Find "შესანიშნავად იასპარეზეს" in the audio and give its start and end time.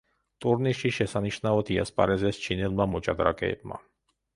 0.95-2.43